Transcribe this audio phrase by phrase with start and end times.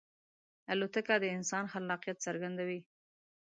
[0.71, 2.79] الوتکه د انسان خلاقیت څرګندوي.